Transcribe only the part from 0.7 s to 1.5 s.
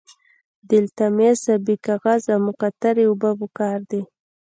لتمس